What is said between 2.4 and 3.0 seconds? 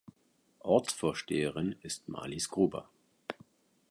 Gruber.